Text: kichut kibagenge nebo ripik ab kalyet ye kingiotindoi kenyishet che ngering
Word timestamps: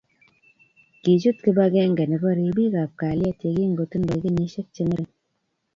kichut 1.01 1.37
kibagenge 1.43 2.03
nebo 2.07 2.27
ripik 2.39 2.73
ab 2.83 2.91
kalyet 2.99 3.39
ye 3.45 3.51
kingiotindoi 3.59 4.23
kenyishet 4.23 4.67
che 4.75 4.83
ngering 4.85 5.11